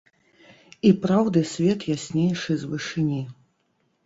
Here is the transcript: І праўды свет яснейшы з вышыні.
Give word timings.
І 0.89 0.91
праўды 1.03 1.43
свет 1.51 1.85
яснейшы 1.91 2.57
з 2.63 2.71
вышыні. 2.73 3.23